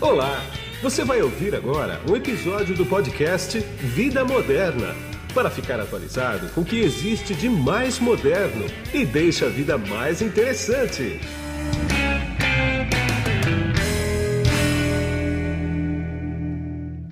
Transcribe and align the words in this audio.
Olá! 0.00 0.40
Você 0.80 1.04
vai 1.04 1.20
ouvir 1.20 1.56
agora 1.56 2.00
um 2.08 2.14
episódio 2.14 2.72
do 2.76 2.86
podcast 2.86 3.58
Vida 3.58 4.24
Moderna 4.24 4.94
para 5.34 5.50
ficar 5.50 5.80
atualizado 5.80 6.48
com 6.50 6.60
o 6.60 6.64
que 6.64 6.78
existe 6.78 7.34
de 7.34 7.48
mais 7.50 7.98
moderno 7.98 8.64
e 8.94 9.04
deixa 9.04 9.46
a 9.46 9.48
vida 9.48 9.76
mais 9.76 10.22
interessante. 10.22 11.18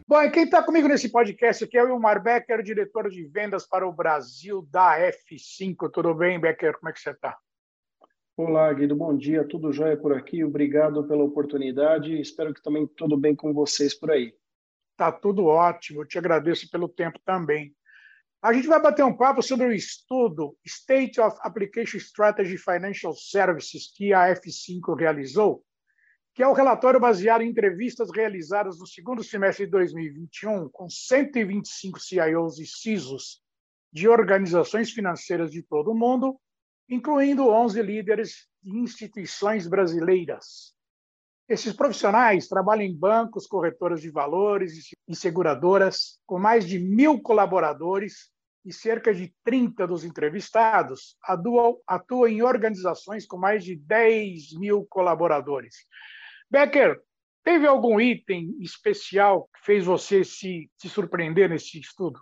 Bom, 0.06 0.22
e 0.22 0.30
quem 0.30 0.44
está 0.44 0.62
comigo 0.62 0.86
nesse 0.86 1.08
podcast 1.08 1.64
aqui 1.64 1.76
é 1.76 1.82
o 1.82 1.86
Wilmar 1.86 2.22
Becker, 2.22 2.62
diretor 2.62 3.10
de 3.10 3.24
vendas 3.24 3.66
para 3.66 3.84
o 3.84 3.92
Brasil 3.92 4.62
da 4.70 4.96
F5. 4.96 5.90
Tudo 5.92 6.14
bem, 6.14 6.38
Becker? 6.38 6.78
Como 6.78 6.88
é 6.88 6.92
que 6.92 7.00
você 7.00 7.10
está? 7.10 7.36
Olá, 8.38 8.70
Guido, 8.70 8.94
bom 8.94 9.16
dia. 9.16 9.48
Tudo 9.48 9.72
jóia 9.72 9.96
por 9.96 10.12
aqui? 10.12 10.44
Obrigado 10.44 11.02
pela 11.08 11.24
oportunidade. 11.24 12.20
Espero 12.20 12.52
que 12.52 12.62
também 12.62 12.86
tudo 12.86 13.16
bem 13.16 13.34
com 13.34 13.50
vocês 13.54 13.94
por 13.94 14.10
aí. 14.10 14.34
Tá 14.94 15.10
tudo 15.10 15.46
ótimo. 15.46 16.02
Eu 16.02 16.06
te 16.06 16.18
agradeço 16.18 16.70
pelo 16.70 16.86
tempo 16.86 17.18
também. 17.24 17.74
A 18.42 18.52
gente 18.52 18.68
vai 18.68 18.78
bater 18.78 19.02
um 19.06 19.16
papo 19.16 19.40
sobre 19.40 19.64
o 19.64 19.72
estudo 19.72 20.54
State 20.66 21.18
of 21.18 21.34
Application 21.40 21.96
Strategy 21.96 22.58
Financial 22.58 23.14
Services 23.14 23.90
que 23.90 24.12
a 24.12 24.28
F5 24.34 24.94
realizou, 24.94 25.64
que 26.34 26.42
é 26.42 26.46
o 26.46 26.52
relatório 26.52 27.00
baseado 27.00 27.40
em 27.40 27.48
entrevistas 27.48 28.10
realizadas 28.14 28.78
no 28.78 28.86
segundo 28.86 29.24
semestre 29.24 29.64
de 29.64 29.70
2021 29.70 30.68
com 30.68 30.90
125 30.90 31.98
CIOs 31.98 32.58
e 32.58 32.66
CISOs 32.66 33.40
de 33.90 34.06
organizações 34.06 34.90
financeiras 34.90 35.50
de 35.50 35.62
todo 35.62 35.92
o 35.92 35.98
mundo 35.98 36.38
incluindo 36.88 37.48
11 37.48 37.82
líderes 37.82 38.46
de 38.62 38.78
instituições 38.78 39.66
brasileiras. 39.66 40.74
Esses 41.48 41.72
profissionais 41.72 42.48
trabalham 42.48 42.84
em 42.84 42.96
bancos, 42.96 43.46
corretoras 43.46 44.00
de 44.00 44.10
valores 44.10 44.90
e 45.06 45.14
seguradoras, 45.14 46.18
com 46.26 46.38
mais 46.38 46.66
de 46.66 46.78
mil 46.78 47.20
colaboradores 47.20 48.30
e 48.64 48.72
cerca 48.72 49.14
de 49.14 49.32
30 49.44 49.86
dos 49.86 50.04
entrevistados 50.04 51.16
atuam, 51.22 52.28
em 52.28 52.42
organizações 52.42 53.24
com 53.24 53.38
mais 53.38 53.64
de 53.64 53.76
10 53.76 54.58
mil 54.58 54.84
colaboradores. 54.90 55.86
Becker, 56.50 57.00
teve 57.44 57.64
algum 57.64 58.00
item 58.00 58.56
especial 58.60 59.48
que 59.54 59.64
fez 59.64 59.84
você 59.84 60.24
se, 60.24 60.68
se 60.76 60.88
surpreender 60.88 61.48
nesse 61.48 61.78
estudo? 61.78 62.18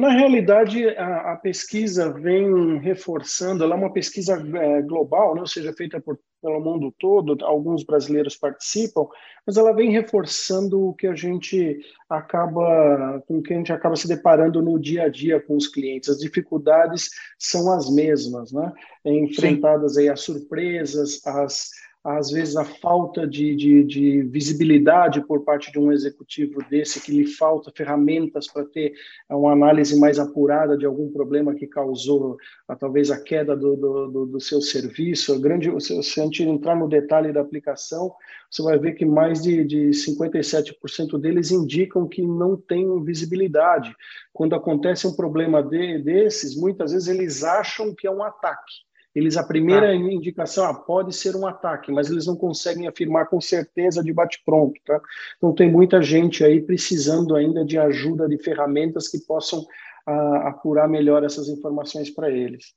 Na 0.00 0.08
realidade, 0.08 0.88
a, 0.96 1.32
a, 1.32 1.36
pesquisa 1.36 2.10
vem 2.10 2.78
reforçando, 2.78 3.62
ela 3.62 3.74
é 3.74 3.78
uma 3.78 3.92
pesquisa 3.92 4.42
é, 4.56 4.80
global, 4.80 5.34
né? 5.34 5.42
ou 5.42 5.46
seja, 5.46 5.74
feita 5.74 6.00
por, 6.00 6.18
pelo 6.40 6.58
mundo 6.58 6.90
todo, 6.98 7.36
alguns 7.44 7.84
brasileiros 7.84 8.34
participam, 8.34 9.06
mas 9.46 9.58
ela 9.58 9.74
vem 9.74 9.90
reforçando 9.90 10.88
o 10.88 10.94
que 10.94 11.06
a 11.06 11.14
gente 11.14 11.78
acaba, 12.08 13.22
com 13.28 13.40
o 13.40 13.42
que 13.42 13.52
a 13.52 13.56
gente 13.58 13.74
acaba 13.74 13.94
se 13.94 14.08
deparando 14.08 14.62
no 14.62 14.78
dia 14.78 15.02
a 15.02 15.08
dia 15.10 15.38
com 15.38 15.54
os 15.54 15.68
clientes. 15.68 16.08
As 16.08 16.18
dificuldades 16.18 17.10
são 17.38 17.70
as 17.70 17.90
mesmas, 17.90 18.52
né? 18.52 18.72
enfrentadas 19.04 19.98
aí 19.98 20.08
as 20.08 20.22
surpresas, 20.22 21.20
as 21.26 21.68
às 22.02 22.30
vezes 22.30 22.56
a 22.56 22.64
falta 22.64 23.26
de, 23.26 23.54
de, 23.54 23.84
de, 23.84 24.22
visibilidade 24.22 25.20
por 25.26 25.44
parte 25.44 25.70
de 25.70 25.78
um 25.78 25.92
executivo 25.92 26.58
desse, 26.70 27.00
que 27.00 27.12
lhe 27.12 27.26
falta 27.26 27.70
ferramentas 27.76 28.50
para 28.50 28.64
ter 28.64 28.94
uma 29.28 29.52
análise 29.52 29.98
mais 30.00 30.18
apurada 30.18 30.78
de 30.78 30.86
algum 30.86 31.12
problema 31.12 31.54
que 31.54 31.66
causou 31.66 32.38
a, 32.66 32.74
talvez 32.74 33.10
a 33.10 33.22
queda 33.22 33.54
do, 33.54 33.76
do, 33.76 34.26
do 34.26 34.40
seu 34.40 34.62
serviço. 34.62 35.34
A 35.34 35.38
grande, 35.38 35.70
se 35.80 36.20
a 36.20 36.24
gente 36.24 36.42
entrar 36.42 36.74
no 36.74 36.88
detalhe 36.88 37.32
da 37.34 37.42
aplicação, 37.42 38.14
você 38.50 38.62
vai 38.62 38.78
ver 38.78 38.94
que 38.94 39.04
mais 39.04 39.42
de, 39.42 39.62
de 39.62 39.90
57% 39.90 41.20
deles 41.20 41.50
indicam 41.50 42.08
que 42.08 42.22
não 42.22 42.56
tem 42.56 43.02
visibilidade. 43.04 43.94
Quando 44.32 44.54
acontece 44.54 45.06
um 45.06 45.14
problema 45.14 45.62
de, 45.62 45.98
desses, 45.98 46.56
muitas 46.56 46.92
vezes 46.92 47.08
eles 47.08 47.44
acham 47.44 47.94
que 47.94 48.06
é 48.06 48.10
um 48.10 48.22
ataque 48.22 48.89
eles 49.14 49.36
a 49.36 49.42
primeira 49.42 49.88
ah. 49.88 49.94
indicação 49.94 50.64
ah, 50.64 50.74
pode 50.74 51.14
ser 51.14 51.34
um 51.34 51.46
ataque, 51.46 51.90
mas 51.90 52.10
eles 52.10 52.26
não 52.26 52.36
conseguem 52.36 52.86
afirmar 52.86 53.26
com 53.26 53.40
certeza 53.40 54.02
de 54.02 54.12
bate-pronto. 54.12 54.80
Tá? 54.84 55.00
Então 55.36 55.54
tem 55.54 55.70
muita 55.70 56.00
gente 56.00 56.44
aí 56.44 56.60
precisando 56.60 57.34
ainda 57.34 57.64
de 57.64 57.78
ajuda 57.78 58.28
de 58.28 58.38
ferramentas 58.38 59.08
que 59.08 59.18
possam 59.18 59.66
ah, 60.06 60.48
apurar 60.48 60.88
melhor 60.88 61.24
essas 61.24 61.48
informações 61.48 62.10
para 62.10 62.30
eles. 62.30 62.72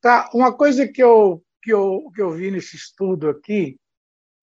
Tá, 0.00 0.28
uma 0.34 0.52
coisa 0.52 0.86
que 0.86 1.02
eu, 1.02 1.42
que, 1.62 1.72
eu, 1.72 2.10
que 2.14 2.22
eu 2.22 2.30
vi 2.30 2.50
nesse 2.50 2.76
estudo 2.76 3.28
aqui 3.28 3.76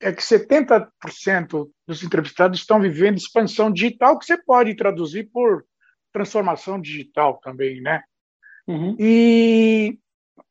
é 0.01 0.11
que 0.11 0.21
70% 0.21 1.69
dos 1.87 2.03
entrevistados 2.03 2.59
estão 2.59 2.81
vivendo 2.81 3.17
expansão 3.17 3.71
digital, 3.71 4.19
que 4.19 4.25
você 4.25 4.37
pode 4.37 4.75
traduzir 4.75 5.29
por 5.31 5.65
transformação 6.11 6.79
digital 6.79 7.39
também, 7.41 7.81
né? 7.81 8.01
Uhum. 8.67 8.95
E 8.99 9.97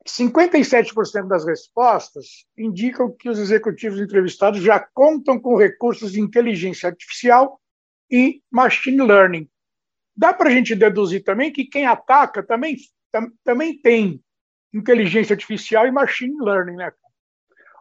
57% 0.07 1.27
das 1.27 1.45
respostas 1.45 2.47
indicam 2.57 3.11
que 3.11 3.29
os 3.29 3.39
executivos 3.39 4.01
entrevistados 4.01 4.63
já 4.63 4.79
contam 4.79 5.39
com 5.39 5.57
recursos 5.57 6.13
de 6.13 6.21
inteligência 6.21 6.89
artificial 6.89 7.61
e 8.11 8.43
machine 8.51 9.03
learning. 9.03 9.49
Dá 10.17 10.33
para 10.33 10.51
a 10.51 10.53
gente 10.53 10.75
deduzir 10.75 11.25
também 11.25 11.53
que 11.53 11.65
quem 11.65 11.87
ataca 11.87 12.43
também, 12.43 12.77
tam, 13.11 13.31
também 13.43 13.81
tem 13.81 14.23
inteligência 14.73 15.35
artificial 15.35 15.87
e 15.87 15.91
machine 15.91 16.37
learning, 16.41 16.77
né? 16.77 16.93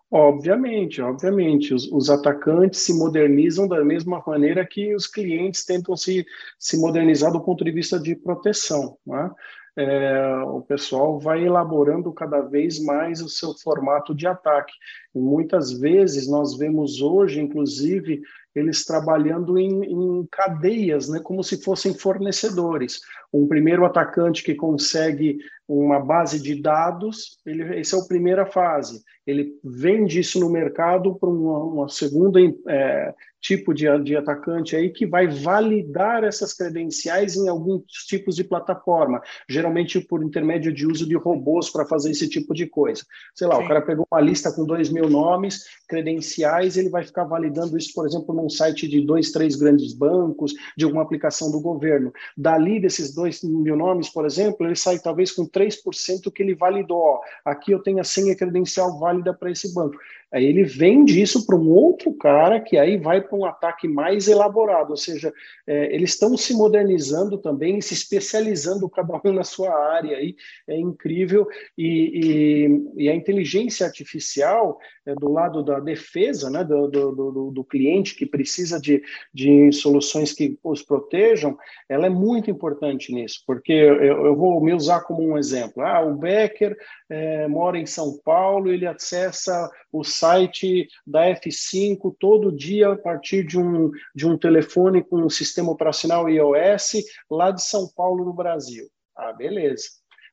Obviamente, 0.10 1.02
obviamente. 1.02 1.74
Os, 1.74 1.92
os, 1.92 2.08
atacantes 2.08 2.82
se 2.82 2.94
modernizam 2.94 3.68
da 3.68 3.84
mesma 3.84 4.24
maneira 4.26 4.64
que 4.64 4.94
os 4.94 5.08
clientes 5.08 5.66
tentam 5.66 5.98
se, 5.98 6.24
se 6.60 6.78
modernizar 6.78 7.32
do 7.32 7.42
ponto 7.42 7.64
de 7.64 7.72
vista 7.72 8.00
de 8.00 8.16
proteção. 8.16 8.96
Né? 9.06 9.32
É, 9.76 10.38
o 10.46 10.62
pessoal 10.62 11.20
vai 11.20 11.44
elaborando 11.44 12.12
cada 12.12 12.42
vez 12.42 12.80
mais 12.80 13.22
o 13.22 13.30
seu 13.30 13.54
formato 13.54 14.14
de 14.14 14.28
ataque. 14.28 14.74
E 15.16 15.20
muitas 15.20 15.72
vezes 15.72 16.28
nós 16.28 16.56
vemos 16.56 17.02
hoje, 17.02 17.42
inclusive, 17.42 18.22
eles 18.56 18.86
trabalhando 18.86 19.58
em, 19.58 19.84
em, 19.84 20.28
cadeias, 20.32 21.10
né, 21.10 21.20
como 21.20 21.44
se 21.44 21.62
fossem 21.64 21.94
fornecedores. 21.94 23.02
Um 23.34 23.48
primeiro 23.48 23.84
atacante 23.84 24.44
que 24.44 24.54
consegue 24.54 25.40
uma 25.68 26.00
base 26.00 26.42
de 26.42 26.62
dados, 26.62 27.40
ele, 27.46 27.80
essa 27.80 27.96
é 27.96 28.00
a 28.00 28.06
primeira 28.06 28.46
fase. 28.46 29.02
Ele 29.26 29.58
vende 29.64 30.20
isso 30.20 30.40
no 30.40 30.50
mercado 30.50 31.16
para 31.16 31.30
uma, 31.30 31.64
uma, 31.64 31.90
segunda 31.90 32.40
é, 32.68 33.14
tipo 33.44 33.74
de, 33.74 33.86
de 34.04 34.16
atacante 34.16 34.76
aí 34.76 34.90
que 34.90 35.06
vai 35.06 35.28
validar 35.28 36.24
essas 36.24 36.54
credenciais 36.54 37.36
em 37.36 37.50
alguns 37.50 37.84
tipos 38.08 38.36
de 38.36 38.44
plataforma, 38.44 39.22
geralmente 39.50 40.00
por 40.00 40.24
intermédio 40.24 40.74
de 40.74 40.88
uso 40.88 41.08
de 41.08 41.16
robôs 41.16 41.70
para 41.70 41.86
fazer 41.86 42.12
esse 42.12 42.28
tipo 42.30 42.54
de 42.54 42.66
coisa. 42.66 43.04
Sei 43.36 43.46
lá, 43.46 43.58
Sim. 43.58 43.64
o 43.64 43.68
cara 43.68 43.82
pegou 43.82 44.08
uma 44.10 44.22
lista 44.22 44.52
com 44.52 44.66
dois 44.66 44.90
mil 44.90 45.10
nomes, 45.10 45.66
credenciais, 45.88 46.78
ele 46.78 46.90
vai 46.90 47.04
ficar 47.04 47.26
validando 47.26 47.78
isso, 47.78 47.94
por 47.94 48.06
exemplo, 48.06 48.34
num 48.34 48.50
site 48.50 48.88
de 48.88 49.06
dois, 49.06 49.32
três 49.32 49.56
grandes 49.56 49.94
bancos, 49.94 50.54
de 50.78 50.86
alguma 50.86 51.04
aplicação 51.04 51.52
do 51.52 51.60
governo. 51.60 52.12
Dali, 52.38 52.80
desses 52.80 53.14
dois 53.14 53.44
mil 53.44 53.76
nomes, 53.76 54.10
por 54.10 54.26
exemplo, 54.26 54.66
ele 54.66 54.76
sai 54.76 55.00
talvez 55.00 55.32
com 55.32 55.46
3% 55.54 56.32
que 56.32 56.44
ele 56.44 56.56
validou. 56.56 56.98
Ó, 56.98 57.22
aqui 57.46 57.72
eu 57.72 57.80
tenho 57.80 58.00
a 58.00 58.04
senha 58.04 58.36
credencial 58.36 59.00
válida 59.00 59.34
para 59.34 59.52
esse 59.52 59.74
banco. 59.74 59.98
Aí 60.34 60.46
ele 60.46 60.64
vende 60.64 61.22
isso 61.22 61.46
para 61.46 61.56
um 61.56 61.70
outro 61.70 62.12
cara 62.14 62.60
que 62.60 62.76
aí 62.76 62.98
vai 62.98 63.22
para 63.22 63.38
um 63.38 63.46
ataque 63.46 63.88
mais 63.88 64.28
elaborado, 64.28 64.90
ou 64.90 64.98
seja, 64.98 65.32
é, 65.68 65.94
eles 65.94 66.14
estão 66.14 66.36
se 66.36 66.56
modernizando 66.56 67.38
também, 67.38 67.80
se 67.80 67.94
especializando 67.94 68.90
cada 68.90 69.22
um 69.24 69.32
na 69.32 69.44
sua 69.44 69.70
área, 69.94 70.18
aí 70.18 70.36
é 70.68 70.76
incrível. 70.76 71.48
E, 71.78 72.66
e, 72.98 73.04
e 73.04 73.10
a 73.10 73.16
inteligência 73.16 73.86
artificial, 73.86 74.80
é, 75.06 75.14
do 75.14 75.32
lado 75.32 75.64
da 75.64 75.80
defesa, 75.80 76.50
né, 76.50 76.64
do, 76.64 76.88
do, 76.88 77.12
do, 77.12 77.52
do, 77.52 77.64
cliente 77.64 78.16
que 78.16 78.26
precisa 78.26 78.80
de, 78.80 79.04
de 79.34 79.72
soluções 79.72 80.34
que 80.34 80.58
os 80.64 80.82
protejam, 80.82 81.58
ela 81.88 82.08
é 82.08 82.10
muito 82.10 82.50
importante 82.50 83.14
nisso, 83.14 83.44
porque 83.46 83.72
eu, 83.72 84.26
eu 84.26 84.36
vou 84.36 84.60
me 84.64 84.74
usar 84.74 85.02
como 85.02 85.22
um 85.22 85.38
exemplo. 85.38 85.84
Ah, 85.84 86.02
o 86.02 86.16
Becker 86.16 86.76
é, 87.10 87.48
mora 87.48 87.78
em 87.78 87.86
São 87.86 88.18
Paulo, 88.24 88.72
ele 88.72 88.88
acessa 88.88 89.70
o 89.92 90.04
site 90.24 90.88
da 91.06 91.26
F5 91.36 92.16
todo 92.18 92.50
dia 92.50 92.94
a 92.94 92.98
partir 92.98 93.46
de 93.46 93.60
um, 93.60 93.92
de 94.16 94.26
um 94.26 94.38
telefone 94.38 95.04
com 95.04 95.18
um 95.18 95.30
sistema 95.30 95.70
operacional 95.70 96.30
iOS 96.30 97.04
lá 97.30 97.52
de 97.52 97.62
São 97.62 97.90
Paulo, 97.94 98.24
no 98.24 98.34
Brasil. 98.34 98.88
Ah, 99.16 99.34
beleza. 99.34 99.84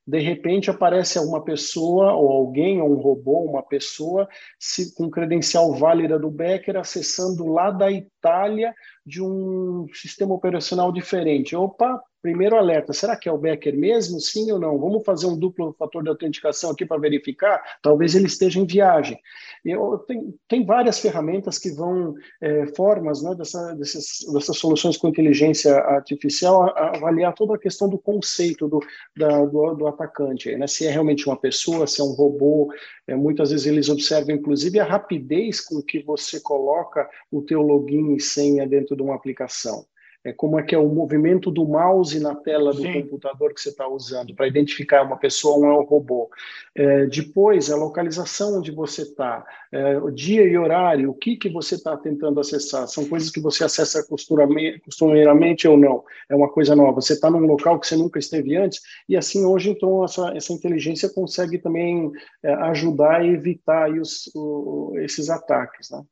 De 0.06 0.18
repente 0.18 0.70
aparece 0.70 1.18
uma 1.18 1.44
pessoa, 1.44 2.14
ou 2.14 2.30
alguém, 2.30 2.80
ou 2.80 2.90
um 2.90 3.00
robô, 3.00 3.40
uma 3.40 3.62
pessoa, 3.62 4.28
se, 4.58 4.94
com 4.94 5.10
credencial 5.10 5.72
válida 5.74 6.18
do 6.18 6.30
Becker, 6.30 6.76
acessando 6.76 7.46
lá 7.46 7.70
da 7.70 7.90
Itália 7.90 8.72
de 9.04 9.22
um 9.22 9.86
sistema 9.92 10.34
operacional 10.34 10.92
diferente. 10.92 11.54
Opa, 11.54 12.00
primeiro 12.22 12.56
alerta, 12.56 12.92
será 12.92 13.16
que 13.16 13.28
é 13.28 13.32
o 13.32 13.38
Becker 13.38 13.76
mesmo? 13.76 14.20
Sim 14.20 14.52
ou 14.52 14.58
não? 14.58 14.78
Vamos 14.78 15.04
fazer 15.04 15.26
um 15.26 15.36
duplo 15.36 15.74
fator 15.78 16.02
de 16.02 16.08
autenticação 16.08 16.70
aqui 16.70 16.84
para 16.84 17.00
verificar? 17.00 17.60
Talvez 17.82 18.14
ele 18.14 18.26
esteja 18.26 18.60
em 18.60 18.66
viagem. 18.66 19.18
Eu, 19.64 19.98
tem, 19.98 20.34
tem 20.48 20.64
várias 20.64 20.98
ferramentas 20.98 21.58
que 21.58 21.70
vão, 21.70 22.14
é, 22.40 22.66
formas 22.74 23.22
né, 23.22 23.34
dessa, 23.34 23.74
dessas, 23.74 24.18
dessas 24.32 24.56
soluções 24.58 24.96
com 24.96 25.08
inteligência 25.08 25.74
artificial, 25.76 26.64
a, 26.64 26.70
a 26.70 26.96
avaliar 26.96 27.34
toda 27.34 27.54
a 27.54 27.58
questão 27.58 27.88
do 27.88 27.98
conceito 27.98 28.68
do, 28.68 28.80
da, 29.16 29.44
do, 29.44 29.74
do, 29.74 29.86
atacante, 29.86 30.54
né? 30.56 30.66
se 30.66 30.86
é 30.86 30.90
realmente 30.90 31.26
uma 31.26 31.36
pessoa, 31.36 31.86
se 31.86 32.00
é 32.00 32.04
um 32.04 32.12
robô. 32.12 32.72
É, 33.06 33.14
muitas 33.14 33.50
vezes 33.50 33.66
eles 33.66 33.88
observam, 33.88 34.34
inclusive, 34.34 34.78
a 34.78 34.84
rapidez 34.84 35.60
com 35.60 35.82
que 35.82 36.02
você 36.02 36.40
coloca 36.40 37.08
o 37.30 37.42
teu 37.42 37.62
login 37.62 38.14
e 38.14 38.20
senha 38.20 38.66
dentro 38.66 38.94
de 38.94 39.02
uma 39.02 39.14
aplicação 39.14 39.84
é, 40.24 40.32
como 40.32 40.58
é 40.58 40.62
que 40.62 40.74
é 40.74 40.78
o 40.78 40.88
movimento 40.88 41.50
do 41.50 41.66
mouse 41.66 42.20
na 42.20 42.34
tela 42.34 42.72
do 42.72 42.82
Sim. 42.82 43.02
computador 43.02 43.54
que 43.54 43.60
você 43.60 43.70
está 43.70 43.88
usando 43.88 44.34
para 44.34 44.46
identificar 44.46 45.02
uma 45.02 45.16
pessoa 45.16 45.74
ou 45.74 45.80
um 45.80 45.84
robô. 45.84 46.28
É, 46.74 47.06
depois, 47.06 47.70
a 47.70 47.76
localização 47.76 48.58
onde 48.58 48.70
você 48.70 49.02
está, 49.02 49.44
é, 49.72 49.98
o 49.98 50.10
dia 50.10 50.44
e 50.44 50.58
horário, 50.58 51.10
o 51.10 51.14
que, 51.14 51.36
que 51.36 51.48
você 51.48 51.76
está 51.76 51.96
tentando 51.96 52.38
acessar. 52.38 52.86
São 52.86 53.08
coisas 53.08 53.30
que 53.30 53.40
você 53.40 53.64
acessa 53.64 54.06
costumeiramente 54.06 55.66
ou 55.66 55.76
não. 55.76 56.04
É 56.28 56.34
uma 56.34 56.50
coisa 56.50 56.76
nova. 56.76 57.00
Você 57.00 57.14
está 57.14 57.30
num 57.30 57.46
local 57.46 57.80
que 57.80 57.86
você 57.86 57.96
nunca 57.96 58.18
esteve 58.18 58.56
antes 58.56 58.80
e 59.08 59.16
assim 59.16 59.44
hoje, 59.44 59.70
então, 59.70 60.04
essa, 60.04 60.36
essa 60.36 60.52
inteligência 60.52 61.08
consegue 61.08 61.58
também 61.58 62.12
é, 62.42 62.52
ajudar 62.52 63.20
a 63.20 63.26
evitar 63.26 63.90
os, 63.90 64.30
o, 64.34 64.92
esses 64.98 65.30
ataques. 65.30 65.90
Né? 65.90 66.02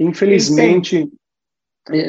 Infelizmente... 0.00 1.02
É, 1.02 1.27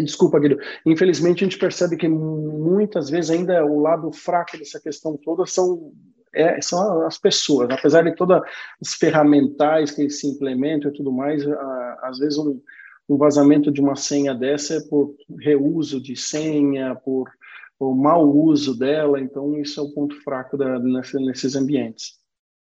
desculpa, 0.04 0.40
Guido. 0.40 0.58
Infelizmente, 0.86 1.44
a 1.44 1.48
gente 1.48 1.58
percebe 1.58 1.98
que 1.98 2.08
muitas 2.08 3.10
vezes 3.10 3.32
ainda 3.32 3.66
o 3.66 3.80
lado 3.80 4.12
fraco 4.12 4.58
dessa 4.58 4.80
questão 4.80 5.18
toda 5.18 5.46
são, 5.46 5.92
é, 6.34 6.62
são 6.62 7.06
as 7.06 7.18
pessoas. 7.18 7.70
Apesar 7.70 8.04
de 8.04 8.16
todas 8.16 8.42
as 8.82 8.94
ferramentais 8.94 9.92
que 9.92 10.10
se 10.10 10.28
implementam 10.28 10.92
e 10.92 10.94
tudo 10.94 11.12
mais, 11.12 11.48
a, 11.48 12.00
às 12.04 12.20
vezes 12.20 12.38
um, 12.38 12.62
um, 13.08 13.18
vazamento 13.18 13.72
de 13.72 13.82
uma 13.82 13.96
senha 13.96 14.34
dessa 14.34 14.76
é 14.76 14.82
por 14.82 15.16
reuso 15.40 16.02
de 16.02 16.16
senha, 16.16 16.96
por, 16.96 17.30
por 17.78 17.96
mau 17.96 18.30
uso 18.30 18.78
dela. 18.78 19.20
Então, 19.20 19.58
isso 19.60 19.80
é 19.80 19.84
o 19.84 19.94
ponto 19.94 20.16
fraco 20.24 20.58
da, 20.58 20.80
nesses 20.80 21.56
ambientes. 21.56 22.20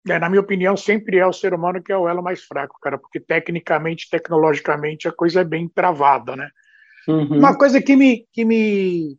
É, 0.09 0.21
na 0.21 0.29
minha 0.29 0.41
opinião, 0.41 0.77
sempre 0.77 1.19
é 1.19 1.27
o 1.27 1.33
ser 1.33 1.53
humano 1.53 1.83
que 1.83 1.91
é 1.91 1.97
o 1.97 2.09
elo 2.09 2.23
mais 2.23 2.45
fraco, 2.45 2.79
cara, 2.81 2.97
porque 2.97 3.19
tecnicamente, 3.19 4.09
tecnologicamente, 4.09 5.09
a 5.09 5.13
coisa 5.13 5.41
é 5.41 5.45
bem 5.45 5.69
travada, 5.69 6.37
né? 6.37 6.49
Uhum. 7.09 7.39
Uma 7.39 7.57
coisa 7.57 7.81
que 7.81 7.95
me, 7.95 8.27
que, 8.33 8.45
me, 8.45 9.17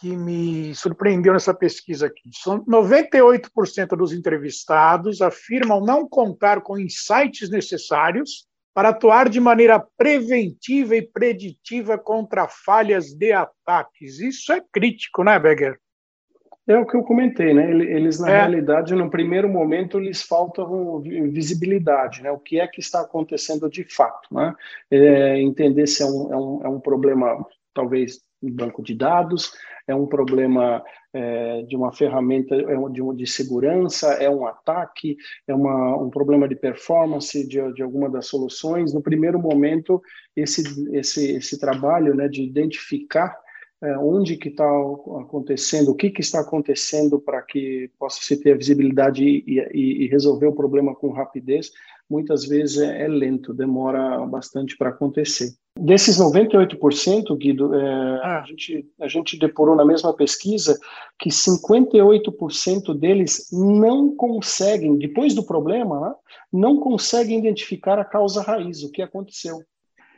que 0.00 0.16
me 0.16 0.74
surpreendeu 0.74 1.32
nessa 1.32 1.54
pesquisa 1.54 2.06
aqui: 2.06 2.30
são 2.32 2.64
98% 2.64 3.96
dos 3.96 4.12
entrevistados 4.12 5.20
afirmam 5.20 5.80
não 5.80 6.08
contar 6.08 6.60
com 6.60 6.78
insights 6.78 7.50
necessários 7.50 8.46
para 8.74 8.90
atuar 8.90 9.28
de 9.28 9.40
maneira 9.40 9.84
preventiva 9.96 10.94
e 10.94 11.02
preditiva 11.02 11.98
contra 11.98 12.46
falhas 12.46 13.12
de 13.12 13.32
ataques. 13.32 14.20
Isso 14.20 14.52
é 14.52 14.62
crítico, 14.72 15.24
né, 15.24 15.36
Beger? 15.38 15.80
É 16.68 16.76
o 16.76 16.84
que 16.84 16.94
eu 16.94 17.02
comentei, 17.02 17.54
né? 17.54 17.70
Eles, 17.70 18.20
na 18.20 18.28
é. 18.28 18.36
realidade, 18.36 18.94
no 18.94 19.08
primeiro 19.08 19.48
momento, 19.48 19.98
lhes 19.98 20.20
falta 20.20 20.62
visibilidade, 21.32 22.22
né? 22.22 22.30
O 22.30 22.38
que 22.38 22.60
é 22.60 22.66
que 22.66 22.78
está 22.78 23.00
acontecendo 23.00 23.70
de 23.70 23.84
fato, 23.84 24.28
né? 24.30 24.54
É, 24.90 25.40
entender 25.40 25.86
se 25.86 26.02
é 26.02 26.06
um, 26.06 26.30
é, 26.30 26.36
um, 26.36 26.60
é 26.64 26.68
um 26.68 26.78
problema, 26.78 27.42
talvez, 27.72 28.20
em 28.42 28.52
banco 28.52 28.82
de 28.82 28.94
dados, 28.94 29.50
é 29.86 29.94
um 29.94 30.06
problema 30.06 30.84
é, 31.14 31.62
de 31.62 31.74
uma 31.74 31.90
ferramenta 31.90 32.54
é 32.54 32.76
de, 32.90 33.16
de 33.16 33.26
segurança, 33.26 34.08
é 34.12 34.28
um 34.28 34.46
ataque, 34.46 35.16
é 35.46 35.54
uma, 35.54 35.96
um 35.96 36.10
problema 36.10 36.46
de 36.46 36.54
performance 36.54 37.48
de, 37.48 37.72
de 37.72 37.82
alguma 37.82 38.10
das 38.10 38.26
soluções. 38.26 38.92
No 38.92 39.02
primeiro 39.02 39.38
momento, 39.38 40.02
esse, 40.36 40.62
esse, 40.94 41.32
esse 41.32 41.58
trabalho 41.58 42.14
né, 42.14 42.28
de 42.28 42.42
identificar 42.42 43.34
é, 43.82 43.96
onde 43.98 44.36
que 44.36 44.48
está 44.48 44.68
acontecendo, 45.20 45.90
o 45.90 45.94
que, 45.94 46.10
que 46.10 46.20
está 46.20 46.40
acontecendo 46.40 47.20
para 47.20 47.40
que 47.42 47.90
possa 47.98 48.20
se 48.20 48.36
ter 48.36 48.56
visibilidade 48.56 49.24
e, 49.24 49.44
e, 49.72 50.04
e, 50.04 50.08
resolver 50.08 50.46
o 50.46 50.54
problema 50.54 50.94
com 50.94 51.12
rapidez, 51.12 51.70
muitas 52.10 52.44
vezes 52.44 52.78
é, 52.78 53.04
é 53.04 53.08
lento, 53.08 53.54
demora 53.54 54.26
bastante 54.26 54.76
para 54.76 54.88
acontecer. 54.88 55.52
Desses 55.78 56.18
98%, 56.18 57.36
Guido, 57.36 57.72
é, 57.72 58.20
ah. 58.24 58.40
a, 58.42 58.46
gente, 58.46 58.90
a 59.00 59.06
gente 59.06 59.38
depurou 59.38 59.76
na 59.76 59.84
mesma 59.84 60.12
pesquisa 60.12 60.76
que 61.16 61.30
58% 61.30 62.98
deles 62.98 63.48
não 63.52 64.14
conseguem, 64.16 64.98
depois 64.98 65.34
do 65.34 65.44
problema, 65.44 66.00
né, 66.00 66.14
não 66.52 66.80
conseguem 66.80 67.38
identificar 67.38 67.98
a 67.98 68.04
causa 68.04 68.42
raiz, 68.42 68.82
o 68.82 68.90
que 68.90 69.02
aconteceu. 69.02 69.62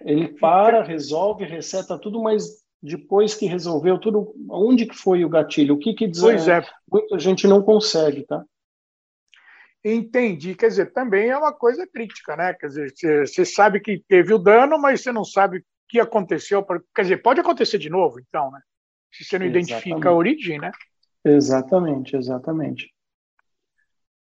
Ele 0.03 0.29
para, 0.29 0.83
resolve, 0.83 1.45
reseta 1.45 1.99
tudo, 1.99 2.23
mas 2.23 2.60
depois 2.82 3.35
que 3.35 3.47
resolveu 3.47 3.99
tudo, 3.99 4.35
onde 4.49 4.87
que 4.87 4.97
foi 4.97 5.25
o 5.25 5.29
gatilho? 5.29 5.75
O 5.75 5.79
que 5.79 5.94
que 5.94 6.06
diz? 6.06 6.21
Pois 6.21 6.49
é. 6.49 6.65
Muita 6.91 7.19
gente 7.19 7.47
não 7.47 7.62
consegue, 7.62 8.25
tá? 8.25 8.44
Entendi. 9.85 10.55
Quer 10.55 10.69
dizer, 10.69 10.93
também 10.93 11.29
é 11.29 11.37
uma 11.37 11.53
coisa 11.53 11.87
crítica, 11.87 12.37
né? 12.37 12.55
Quer 12.55 12.67
dizer, 12.69 13.27
você 13.27 13.44
sabe 13.44 13.81
que 13.81 14.03
teve 14.09 14.32
o 14.32 14.38
dano, 14.38 14.79
mas 14.79 15.03
você 15.03 15.12
não 15.12 15.25
sabe 15.25 15.59
o 15.59 15.65
que 15.88 16.00
aconteceu. 16.00 16.65
Quer 16.94 17.03
dizer, 17.03 17.23
pode 17.23 17.41
acontecer 17.41 17.79
de 17.79 17.91
novo, 17.91 18.21
então, 18.21 18.50
né? 18.50 18.61
Se 19.12 19.25
você 19.25 19.38
não 19.38 19.47
exatamente. 19.47 19.71
identifica 19.71 20.09
a 20.09 20.15
origem, 20.15 20.59
né? 20.59 20.71
Exatamente, 21.25 22.17
exatamente. 22.17 22.94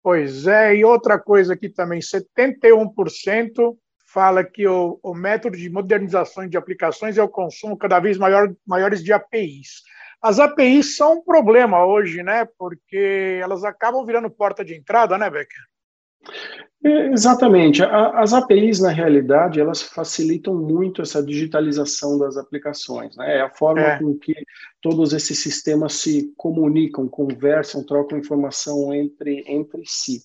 Pois 0.02 0.46
é, 0.46 0.74
e 0.76 0.84
outra 0.84 1.18
coisa 1.18 1.54
aqui 1.54 1.68
também, 1.68 2.00
71% 2.00 3.76
fala 4.12 4.42
que 4.44 4.66
o, 4.66 4.98
o, 5.02 5.14
método 5.14 5.56
de 5.56 5.70
modernização 5.70 6.48
de 6.48 6.56
aplicações 6.56 7.16
é 7.16 7.22
o 7.22 7.28
consumo 7.28 7.76
cada 7.76 8.00
vez 8.00 8.18
maior 8.18 8.52
maiores 8.66 9.02
de 9.04 9.12
APIs. 9.12 9.82
As 10.20 10.38
APIs 10.38 10.96
são 10.96 11.18
um 11.18 11.22
problema 11.22 11.84
hoje, 11.84 12.22
né? 12.22 12.46
Porque 12.58 13.38
elas 13.40 13.64
acabam 13.64 14.04
virando 14.04 14.30
porta 14.30 14.64
de 14.64 14.74
entrada, 14.74 15.16
né, 15.16 15.30
Becker? 15.30 15.60
É, 16.82 17.08
exatamente. 17.08 17.82
as 17.82 18.32
APIs, 18.32 18.80
na 18.80 18.90
realidade, 18.90 19.60
elas 19.60 19.82
facilitam 19.82 20.54
muito 20.54 21.02
essa 21.02 21.22
digitalização 21.22 22.18
das 22.18 22.36
aplicações. 22.36 23.16
Né? 23.16 23.38
É 23.38 23.40
a 23.42 23.50
forma 23.50 23.80
é. 23.80 23.98
com 23.98 24.18
que 24.18 24.34
todos 24.80 25.12
esses 25.12 25.38
sistemas 25.38 25.94
se 25.94 26.32
comunicam, 26.36 27.06
conversam, 27.06 27.84
trocam 27.84 28.18
informação 28.18 28.92
entre, 28.92 29.44
entre 29.46 29.82
si. 29.84 30.22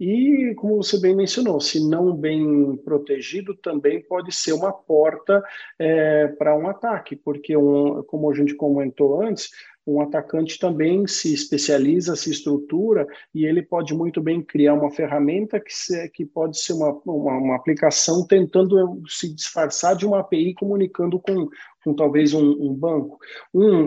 E, 0.00 0.54
como 0.56 0.82
você 0.82 0.98
bem 0.98 1.14
mencionou, 1.14 1.60
se 1.60 1.86
não 1.86 2.16
bem 2.16 2.74
protegido, 2.78 3.54
também 3.54 4.02
pode 4.02 4.34
ser 4.34 4.54
uma 4.54 4.72
porta 4.72 5.44
é, 5.78 6.26
para 6.26 6.56
um 6.56 6.66
ataque, 6.66 7.14
porque, 7.14 7.54
um, 7.54 8.02
como 8.04 8.30
a 8.30 8.34
gente 8.34 8.54
comentou 8.54 9.20
antes, 9.20 9.50
um 9.86 10.00
atacante 10.00 10.58
também 10.58 11.06
se 11.06 11.34
especializa, 11.34 12.16
se 12.16 12.30
estrutura 12.30 13.06
e 13.34 13.44
ele 13.44 13.62
pode 13.62 13.92
muito 13.94 14.22
bem 14.22 14.42
criar 14.42 14.74
uma 14.74 14.90
ferramenta 14.90 15.58
que, 15.58 15.72
se, 15.72 16.08
que 16.10 16.24
pode 16.24 16.58
ser 16.58 16.74
uma, 16.74 16.92
uma, 17.04 17.36
uma, 17.38 17.56
aplicação 17.56 18.26
tentando 18.26 19.02
se 19.08 19.34
disfarçar 19.34 19.96
de 19.96 20.06
uma 20.06 20.20
API 20.20 20.54
comunicando 20.54 21.18
com, 21.18 21.48
com 21.82 21.94
talvez 21.94 22.32
um, 22.34 22.52
um 22.60 22.74
banco. 22.74 23.18
Um, 23.52 23.86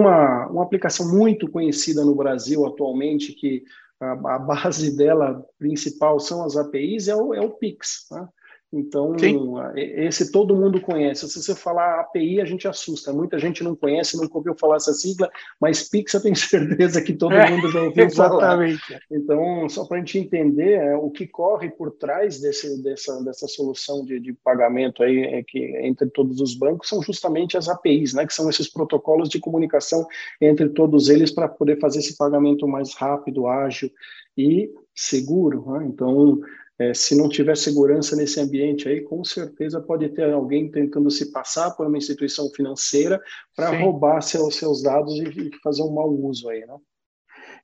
uma, 0.00 0.48
uma 0.48 0.62
aplicação 0.62 1.10
muito 1.10 1.48
conhecida 1.48 2.04
no 2.04 2.14
Brasil 2.14 2.66
atualmente 2.66 3.32
que 3.32 3.64
a, 4.00 4.38
base 4.38 4.96
dela 4.96 5.44
principal 5.58 6.18
são 6.20 6.44
as 6.44 6.56
APIs, 6.56 7.08
é 7.08 7.16
o, 7.16 7.34
é 7.34 7.40
o 7.40 7.50
Pix. 7.50 8.06
Né? 8.10 8.28
Então, 8.74 9.16
Sim. 9.16 9.54
esse 9.76 10.32
todo 10.32 10.56
mundo 10.56 10.80
conhece. 10.80 11.28
Se 11.28 11.40
você 11.40 11.54
falar 11.54 12.00
API, 12.00 12.40
a 12.40 12.44
gente 12.44 12.66
assusta. 12.66 13.12
Muita 13.12 13.38
gente 13.38 13.62
não 13.62 13.76
conhece, 13.76 14.16
nunca 14.16 14.36
ouviu 14.36 14.54
falar 14.58 14.76
essa 14.76 14.92
sigla, 14.92 15.30
mas 15.60 15.88
Pix 15.88 16.12
eu 16.12 16.22
tenho 16.22 16.34
certeza 16.36 17.00
que 17.00 17.12
todo 17.12 17.34
é, 17.34 17.48
mundo 17.48 17.70
já 17.70 17.82
ouviu 17.82 18.04
exatamente. 18.04 18.80
falar. 18.80 19.00
Então, 19.10 19.68
só 19.68 19.84
para 19.84 19.98
a 19.98 20.00
gente 20.00 20.18
entender 20.18 20.72
é, 20.72 20.96
o 20.96 21.08
que 21.08 21.26
corre 21.26 21.70
por 21.70 21.92
trás 21.92 22.40
desse, 22.40 22.82
dessa, 22.82 23.22
dessa 23.22 23.46
solução 23.46 24.04
de, 24.04 24.18
de 24.18 24.32
pagamento 24.32 25.02
aí, 25.04 25.18
é 25.22 25.42
que, 25.42 25.58
entre 25.86 26.08
todos 26.10 26.40
os 26.40 26.54
bancos, 26.54 26.88
são 26.88 27.00
justamente 27.00 27.56
as 27.56 27.68
APIs, 27.68 28.12
né, 28.12 28.26
que 28.26 28.34
são 28.34 28.50
esses 28.50 28.68
protocolos 28.68 29.28
de 29.28 29.38
comunicação 29.38 30.04
entre 30.40 30.68
todos 30.68 31.08
eles 31.08 31.30
para 31.30 31.48
poder 31.48 31.78
fazer 31.78 32.00
esse 32.00 32.16
pagamento 32.16 32.66
mais 32.66 32.94
rápido, 32.94 33.46
ágil 33.46 33.90
e 34.36 34.70
seguro. 34.94 35.64
Né? 35.72 35.86
Então, 35.86 36.40
é, 36.78 36.92
se 36.92 37.16
não 37.16 37.28
tiver 37.28 37.56
segurança 37.56 38.16
nesse 38.16 38.40
ambiente 38.40 38.88
aí, 38.88 39.00
com 39.00 39.22
certeza 39.22 39.80
pode 39.80 40.08
ter 40.08 40.32
alguém 40.32 40.70
tentando 40.70 41.10
se 41.10 41.30
passar 41.30 41.70
por 41.72 41.86
uma 41.86 41.98
instituição 41.98 42.50
financeira 42.50 43.20
para 43.54 43.70
roubar 43.78 44.20
seus, 44.22 44.56
seus 44.56 44.82
dados 44.82 45.14
e, 45.14 45.50
fazer 45.62 45.82
um 45.82 45.92
mau 45.92 46.10
uso 46.10 46.48
aí, 46.48 46.66
né? 46.66 46.76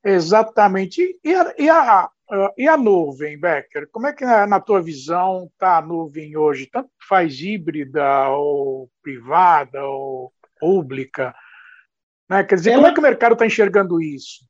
Exatamente. 0.05 1.19
E 1.25 1.35
a, 1.35 1.55
e 1.59 1.69
a, 1.69 2.09
e 2.57 2.69
a 2.69 2.77
nuvem, 2.77 3.39
Becker? 3.39 3.89
Como 3.91 4.07
é 4.07 4.13
que, 4.13 4.25
na 4.25 4.61
tua 4.61 4.81
visão, 4.81 5.51
está 5.53 5.79
a 5.79 5.83
nuvem 5.83 6.37
hoje? 6.37 6.67
Tanto 6.71 6.89
faz 7.09 7.41
híbrida, 7.41 8.29
ou 8.31 8.89
privada, 9.03 9.85
ou 9.85 10.33
pública? 10.59 11.35
Né? 12.31 12.45
Quer 12.45 12.55
dizer, 12.55 12.71
Ela... 12.71 12.79
como 12.79 12.87
é 12.87 12.95
que 12.95 13.01
o 13.01 13.03
mercado 13.03 13.33
está 13.33 13.45
enxergando 13.45 14.01
isso? 14.01 14.49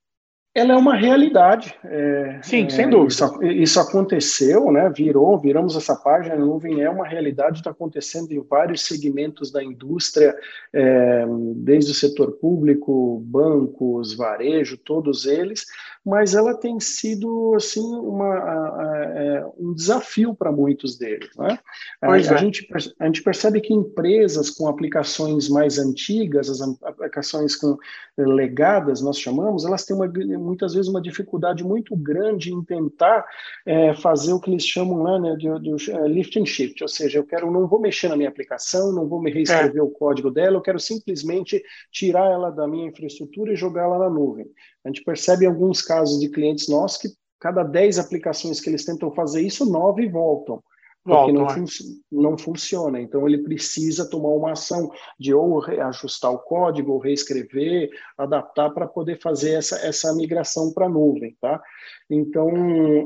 Ela 0.53 0.73
é 0.73 0.77
uma 0.77 0.97
realidade. 0.97 1.73
É, 1.85 2.41
Sim, 2.43 2.65
é, 2.65 2.71
sem 2.71 2.91
dúvida. 2.91 3.13
Isso, 3.13 3.43
isso, 3.45 3.81
aconteceu, 3.81 4.73
né? 4.73 4.91
Virou, 4.91 5.39
viramos 5.39 5.77
essa 5.77 5.95
página. 5.95 6.35
A 6.35 6.39
nuvem 6.39 6.83
é 6.83 6.91
uma 6.91 7.07
realidade, 7.07 7.59
está 7.59 7.71
acontecendo 7.71 8.33
em 8.33 8.41
vários 8.41 8.83
segmentos 8.83 9.53
da 9.53 9.63
indústria, 9.63 10.35
é, 10.73 11.25
desde 11.55 11.93
o 11.93 11.95
setor 11.95 12.33
público, 12.33 13.23
bancos, 13.25 14.15
varejo, 14.15 14.77
todos 14.77 15.25
eles. 15.25 15.67
Mas 16.05 16.35
ela 16.35 16.55
tem 16.55 16.81
sido 16.81 17.55
assim 17.55 17.85
uma, 17.85 18.35
a, 18.35 18.83
a, 18.83 19.05
é, 19.15 19.47
um 19.57 19.73
desafio 19.73 20.35
para 20.35 20.51
muitos 20.51 20.99
deles. 20.99 21.31
Né? 21.37 21.59
A, 22.03 22.15
a, 22.15 22.19
é. 22.19 22.39
gente, 22.39 22.69
a 22.99 23.07
gente 23.07 23.23
percebe 23.23 23.61
que 23.61 23.73
empresas 23.73 24.51
com 24.51 24.67
aplicações 24.67 25.49
mais 25.49 25.79
antigas, 25.79 26.51
as 26.51 26.61
aplicações 26.83 27.55
com 27.55 27.77
legadas, 28.17 29.01
nós 29.01 29.19
chamamos, 29.19 29.65
elas 29.65 29.85
têm 29.85 29.95
uma 29.95 30.09
muitas 30.41 30.75
vezes 30.75 30.89
uma 30.89 31.01
dificuldade 31.01 31.63
muito 31.63 31.97
grande 31.97 32.53
em 32.53 32.63
tentar 32.65 33.25
é, 33.67 33.95
fazer 33.95 34.33
o 34.33 34.41
que 34.41 34.51
eles 34.51 34.65
chamam 34.65 35.03
lá 35.03 35.19
né, 35.19 35.37
de, 35.37 35.49
de, 35.61 35.91
é, 35.91 36.09
lift 36.09 36.39
and 36.39 36.47
shift, 36.47 36.83
ou 36.83 36.89
seja, 36.89 37.19
eu 37.19 37.25
quero 37.25 37.51
não 37.51 37.67
vou 37.67 37.81
mexer 37.81 38.09
na 38.09 38.17
minha 38.17 38.29
aplicação, 38.29 38.93
não 38.93 39.09
vou 39.09 39.21
me 39.21 39.31
reescrever 39.31 39.79
é. 39.79 39.83
o 39.83 39.91
código 39.91 40.31
dela, 40.31 40.57
eu 40.57 40.63
quero 40.63 40.81
simplesmente 40.81 41.63
tirar 41.93 42.31
ela 42.31 42.51
da 42.51 42.67
minha 42.67 42.89
infraestrutura 42.89 43.53
e 43.53 43.57
jogá-la 43.57 43.99
na 43.99 44.11
nuvem. 44.11 44.47
A 44.85 44.89
gente 44.89 45.05
percebe 45.05 45.47
alguns 45.47 45.83
casos 45.83 46.21
de 46.21 46.29
clientes 46.29 46.69
nossos 46.69 46.99
que 46.99 47.09
cada 47.39 47.63
10 47.63 47.99
aplicações 47.99 48.61
que 48.61 48.69
eles 48.69 48.85
tentam 48.85 49.11
fazer 49.13 49.41
isso, 49.41 49.71
nove 49.71 50.09
voltam 50.09 50.63
porque 51.03 51.33
não, 51.33 51.49
fun 51.49 51.65
não, 52.13 52.39
funciona. 52.39 53.01
Então, 53.01 53.27
ele 53.27 53.39
precisa 53.39 54.09
tomar 54.09 54.29
uma 54.29 54.53
ação 54.53 54.91
de 55.19 55.33
ou 55.33 55.59
reajustar 55.59 56.31
o 56.31 56.39
código, 56.39 56.93
ou 56.93 56.99
reescrever, 56.99 57.91
adaptar 58.19 58.71
para 58.71 58.87
poder 58.87 59.19
fazer 59.19 59.55
essa, 59.55 59.77
essa 59.79 60.15
migração 60.15 60.73
para 60.73 60.87
a 60.87 60.91
nuvem. 60.91 61.35
Tá? 61.41 61.61
Então, 62.09 62.51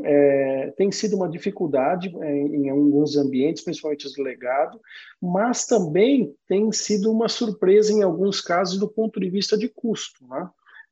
é, 0.05 0.75
tem 0.77 0.91
sido 0.91 1.17
uma 1.17 1.29
dificuldade 1.29 2.13
é, 2.21 2.37
em 2.37 2.69
alguns 2.69 3.17
ambientes, 3.17 3.63
principalmente 3.63 4.07
os 4.07 4.17
legados, 4.19 4.81
mas 5.23 5.65
também 5.65 6.35
tem 6.49 6.73
sido 6.73 7.13
uma 7.13 7.29
surpresa 7.29 7.93
em 7.93 8.03
alguns 8.03 8.41
casos 8.41 8.79
do 8.79 8.89
ponto 8.89 9.21
de 9.21 9.31
vista 9.31 9.57
de 9.57 9.69
custo. 9.69 10.27
Né? 10.29 10.49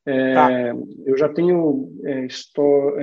É, 0.06 0.34
tá. 0.34 0.50
Eu 1.04 1.16
já 1.16 1.28
tenho 1.28 1.92
é, 2.04 2.26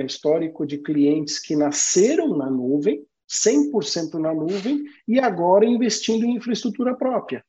histórico 0.04 0.66
de 0.66 0.78
clientes 0.78 1.38
que 1.38 1.54
nasceram 1.54 2.36
na 2.36 2.50
nuvem, 2.50 3.04
100% 3.30 4.14
na 4.14 4.34
nuvem 4.34 4.84
e 5.06 5.20
agora 5.20 5.64
investindo 5.64 6.24
em 6.24 6.34
infraestrutura 6.34 6.94
própria. 6.96 7.44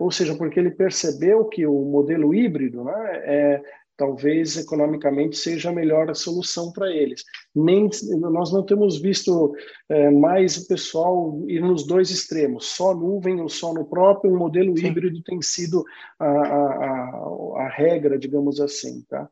Ou 0.00 0.10
seja, 0.10 0.34
porque 0.34 0.58
ele 0.58 0.72
percebeu 0.72 1.44
que 1.44 1.64
o 1.64 1.84
modelo 1.84 2.34
híbrido 2.34 2.82
né, 2.82 3.22
é, 3.24 3.62
talvez 3.96 4.56
economicamente 4.56 5.36
seja 5.36 5.70
a 5.70 5.72
melhor 5.72 6.12
solução 6.16 6.72
para 6.72 6.90
eles. 6.90 7.22
Nem, 7.54 7.88
nós 8.18 8.52
não 8.52 8.64
temos 8.64 9.00
visto 9.00 9.54
é, 9.88 10.10
mais 10.10 10.56
o 10.56 10.66
pessoal 10.66 11.40
ir 11.46 11.60
nos 11.60 11.86
dois 11.86 12.10
extremos, 12.10 12.66
só 12.66 12.92
nuvem 12.92 13.40
ou 13.40 13.48
só 13.48 13.72
no 13.72 13.84
próprio, 13.84 14.34
o 14.34 14.38
modelo 14.38 14.76
Sim. 14.76 14.86
híbrido 14.86 15.22
tem 15.22 15.40
sido 15.40 15.84
a, 16.18 16.26
a, 16.26 17.58
a, 17.58 17.68
regra, 17.68 18.18
digamos 18.18 18.60
assim. 18.60 19.02
Tá? 19.08 19.28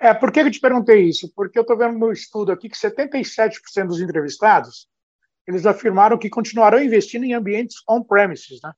É, 0.00 0.12
por 0.12 0.32
que 0.32 0.40
eu 0.40 0.50
te 0.50 0.58
perguntei 0.58 1.04
isso? 1.04 1.30
Porque 1.32 1.56
eu 1.56 1.62
estou 1.62 1.78
vendo 1.78 1.96
no 1.96 2.10
estudo 2.10 2.50
aqui 2.50 2.68
que 2.68 2.76
77% 2.76 3.86
dos 3.86 4.00
entrevistados 4.00 4.88
eles 5.46 5.66
afirmaram 5.66 6.18
que 6.18 6.28
continuarão 6.28 6.82
investindo 6.82 7.24
em 7.24 7.34
ambientes 7.34 7.76
on-premises, 7.88 8.60
né? 8.62 8.72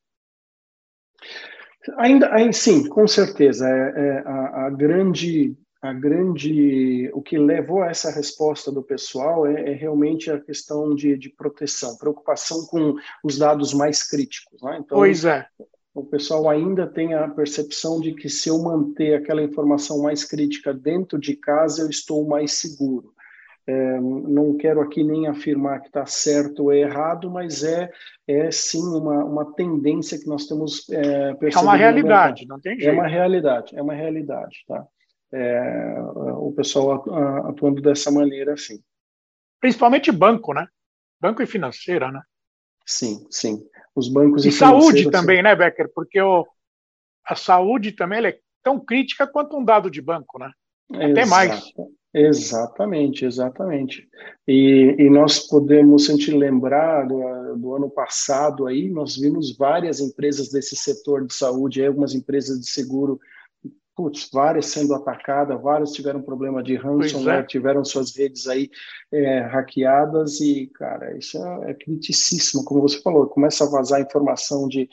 Ainda, 1.97 2.53
sim, 2.53 2.87
com 2.89 3.07
certeza. 3.07 3.69
É, 3.69 3.93
é 3.97 4.19
a, 4.27 4.67
a, 4.67 4.71
grande, 4.71 5.57
a 5.81 5.93
grande, 5.93 7.11
o 7.15 7.23
que 7.23 7.39
levou 7.39 7.83
a 7.83 7.91
essa 7.91 8.11
resposta 8.11 8.71
do 8.71 8.83
pessoal 8.83 9.47
é, 9.47 9.71
é 9.71 9.75
realmente 9.75 10.31
a 10.31 10.39
questão 10.39 10.95
de, 10.95 11.17
de, 11.17 11.31
proteção, 11.31 11.97
preocupação 11.97 12.67
com 12.67 12.97
os 13.25 13.39
dados 13.39 13.73
mais 13.73 14.03
críticos. 14.03 14.61
Né? 14.63 14.79
Então, 14.81 14.99
pois 14.99 15.25
é. 15.25 15.47
O 15.95 16.05
pessoal 16.05 16.49
ainda 16.49 16.87
tem 16.87 17.15
a 17.15 17.27
percepção 17.27 18.01
de 18.01 18.15
que 18.15 18.29
se 18.29 18.49
eu 18.49 18.63
manter 18.63 19.15
aquela 19.15 19.43
informação 19.43 20.01
mais 20.01 20.23
crítica 20.23 20.73
dentro 20.73 21.19
de 21.19 21.35
casa, 21.35 21.83
eu 21.83 21.91
estou 21.91 22.25
mais 22.29 22.53
seguro. 22.53 23.13
É, 23.69 24.01
não 24.01 24.57
quero 24.57 24.81
aqui 24.81 25.05
nem 25.05 25.27
afirmar 25.27 25.83
que 25.83 25.89
está 25.89 26.07
certo 26.07 26.65
ou 26.65 26.73
errado, 26.73 27.31
mas 27.31 27.63
é, 27.63 27.93
é 28.27 28.51
sim 28.51 28.81
uma, 28.81 29.23
uma 29.23 29.55
tendência 29.55 30.19
que 30.19 30.27
nós 30.27 30.47
temos 30.47 30.89
é, 30.89 31.35
percebido. 31.35 31.59
É 31.59 31.63
uma 31.63 31.77
realidade, 31.77 32.47
não 32.47 32.59
tem 32.59 32.81
jeito. 32.81 32.89
É 32.89 32.93
uma 32.95 33.07
realidade, 33.07 33.77
é 33.77 33.83
uma 33.83 33.93
realidade, 33.93 34.65
tá? 34.67 34.87
É, 35.31 36.01
o 36.01 36.51
pessoal 36.57 37.05
atuando 37.47 37.83
dessa 37.83 38.11
maneira, 38.11 38.57
sim. 38.57 38.83
Principalmente 39.61 40.11
banco, 40.11 40.55
né? 40.55 40.67
Banco 41.21 41.43
e 41.43 41.47
financeira, 41.47 42.11
né? 42.11 42.23
Sim, 42.87 43.27
sim. 43.31 43.63
Os 43.95 44.09
bancos 44.09 44.47
e, 44.47 44.49
e 44.49 44.53
saúde 44.53 45.11
também, 45.11 45.37
sim. 45.37 45.43
né, 45.43 45.55
Becker? 45.55 45.93
Porque 45.95 46.19
o, 46.19 46.47
a 47.23 47.37
saúde 47.37 47.93
também 47.93 48.25
é 48.25 48.39
tão 48.63 48.83
crítica 48.83 49.27
quanto 49.27 49.59
um 49.59 49.65
dado 49.65 49.91
de 49.91 50.01
banco, 50.01 50.39
né? 50.39 50.51
Até 50.91 51.21
Exato. 51.21 51.29
mais. 51.29 51.73
Exatamente, 52.13 53.27
exatamente. 53.27 54.09
E, 54.47 54.97
e, 54.99 55.11
nós 55.11 55.41
podemos, 55.41 56.07
se 56.07 56.13
a 56.13 56.15
gente 56.15 56.31
lembrar 56.31 57.07
do, 57.07 57.57
do, 57.57 57.75
ano 57.75 57.91
passado 57.91 58.67
aí, 58.67 58.89
nós 58.89 59.17
vimos 59.17 59.55
várias 59.57 60.01
empresas 60.01 60.51
desse 60.51 60.75
setor 60.75 61.27
de 61.27 61.35
saúde, 61.35 61.85
algumas 61.85 62.15
empresas 62.15 62.59
de 62.61 62.67
seguro, 62.67 63.21
putz, 63.95 64.31
várias 64.33 64.67
sendo 64.67 64.95
atacadas, 64.95 65.61
várias 65.61 65.93
tiveram 65.93 66.23
problema 66.23 66.63
de 66.63 66.77
ransomware, 66.77 67.41
é. 67.41 67.47
tiveram 67.47 67.85
suas 67.85 68.17
redes 68.17 68.47
aí 68.47 68.71
é, 69.13 69.41
hackeadas 69.41 70.41
e, 70.41 70.69
cara, 70.69 71.19
isso 71.19 71.37
é, 71.37 71.73
é 71.73 71.75
criticíssimo, 71.75 72.65
como 72.65 72.81
você 72.81 73.03
falou, 73.03 73.27
começa 73.27 73.65
a 73.65 73.71
vazar 73.71 74.01
informação 74.01 74.67
de 74.67 74.89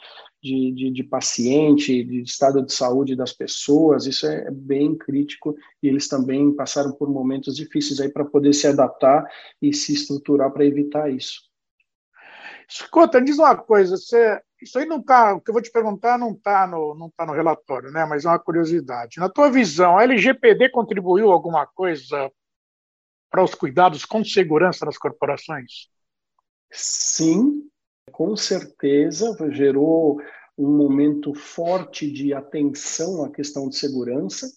de, 0.45 0.71
de, 0.71 0.91
de, 0.91 1.03
paciente, 1.03 2.03
de 2.03 2.21
estado 2.21 2.63
de 2.63 2.71
saúde 2.71 3.15
das 3.15 3.33
pessoas, 3.33 4.05
isso 4.05 4.27
é 4.27 4.51
bem 4.51 4.95
crítico 4.95 5.55
e 5.81 5.87
eles 5.87 6.07
também 6.07 6.55
passaram 6.55 6.91
por 6.91 7.09
momentos 7.09 7.55
difíceis 7.55 7.99
aí 7.99 8.09
para 8.09 8.23
poder 8.23 8.53
se 8.53 8.67
adaptar 8.67 9.25
e 9.59 9.73
se 9.73 9.93
estruturar 9.93 10.51
para 10.51 10.63
evitar 10.63 11.11
isso. 11.11 11.41
Escuta, 12.69 13.19
diz 13.19 13.39
uma 13.39 13.57
coisa, 13.57 13.97
você, 13.97 14.39
isso 14.61 14.77
aí 14.77 14.85
não 14.85 14.99
está, 14.99 15.33
o 15.33 15.41
que 15.41 15.49
eu 15.49 15.53
vou 15.53 15.63
te 15.63 15.71
perguntar 15.71 16.17
não 16.19 16.31
está 16.31 16.67
no, 16.67 16.93
não 16.93 17.09
tá 17.09 17.25
no 17.25 17.33
relatório, 17.33 17.91
né? 17.91 18.05
mas 18.05 18.23
é 18.23 18.29
uma 18.29 18.37
curiosidade. 18.37 19.19
Na 19.19 19.29
tua 19.29 19.49
visão, 19.49 19.97
a 19.97 20.03
LGPD 20.03 20.69
contribuiu 20.69 21.31
alguma 21.31 21.65
coisa 21.65 22.31
para 23.31 23.43
os 23.43 23.55
cuidados 23.55 24.05
com 24.05 24.23
segurança 24.23 24.85
nas 24.85 24.97
corporações? 24.97 25.89
Sim, 26.71 27.67
com 28.11 28.35
certeza 28.35 29.35
gerou 29.51 30.19
um 30.57 30.77
momento 30.77 31.33
forte 31.33 32.09
de 32.09 32.33
atenção 32.33 33.23
à 33.23 33.29
questão 33.29 33.67
de 33.67 33.77
segurança. 33.77 34.47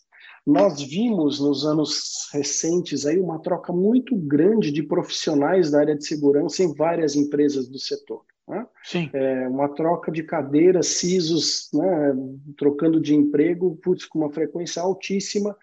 Nós 0.47 0.81
vimos 0.81 1.41
nos 1.41 1.67
anos 1.67 2.29
recentes 2.33 3.05
aí 3.05 3.21
uma 3.21 3.41
troca 3.41 3.73
muito 3.73 4.17
grande 4.17 4.73
de 4.73 4.83
profissionais 4.83 5.71
da 5.71 5.81
área 5.81 5.97
de 5.97 6.07
segurança 6.07 6.63
em 6.63 6.73
várias 6.75 7.17
empresas 7.17 7.69
do 7.69 7.79
setor. 7.79 8.23
Né? 8.47 8.67
Sim. 8.83 9.11
É, 9.13 9.49
uma 9.49 9.69
troca 9.69 10.11
de 10.11 10.23
cadeiras, 10.23 10.87
CISOs, 10.87 11.69
né, 11.75 12.15
trocando 12.57 12.99
de 12.99 13.15
emprego, 13.15 13.77
putz, 13.83 14.07
com 14.07 14.21
uma 14.21 14.33
frequência 14.33 14.81
altíssima. 14.81 15.55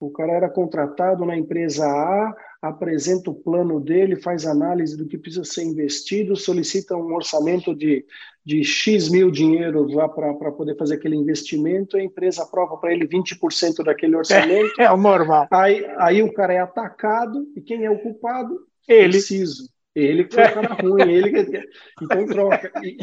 O 0.00 0.10
cara 0.10 0.32
era 0.32 0.48
contratado 0.48 1.26
na 1.26 1.36
empresa 1.36 1.86
A, 1.86 2.34
apresenta 2.62 3.28
o 3.28 3.34
plano 3.34 3.80
dele, 3.80 4.14
faz 4.14 4.46
análise 4.46 4.96
do 4.96 5.04
que 5.04 5.18
precisa 5.18 5.42
ser 5.42 5.64
investido, 5.64 6.36
solicita 6.36 6.96
um 6.96 7.12
orçamento 7.12 7.74
de, 7.74 8.06
de 8.46 8.62
X 8.62 9.10
mil 9.10 9.32
dinheiros 9.32 9.92
lá 9.92 10.08
para 10.08 10.52
poder 10.52 10.76
fazer 10.76 10.94
aquele 10.94 11.16
investimento, 11.16 11.96
a 11.96 12.02
empresa 12.02 12.44
aprova 12.44 12.76
para 12.76 12.92
ele 12.92 13.08
20% 13.08 13.82
daquele 13.82 14.14
orçamento. 14.14 14.80
É, 14.80 14.84
é 14.84 14.92
o 14.92 14.96
normal. 14.96 15.48
Aí, 15.50 15.84
aí 15.98 16.22
o 16.22 16.32
cara 16.32 16.52
é 16.52 16.58
atacado, 16.60 17.44
e 17.56 17.60
quem 17.60 17.84
é 17.84 17.90
o 17.90 17.98
culpado? 17.98 18.56
Ele. 18.86 19.14
Preciso. 19.14 19.71
Ele 19.94 20.24
que 20.24 20.34
foi 20.34 20.44
o 20.44 20.54
cara 20.54 20.74
ruim, 20.74 21.10
ele 21.10 21.30
que... 21.30 21.68
Então 22.02 22.26
troca. 22.26 22.72
E, 22.82 22.96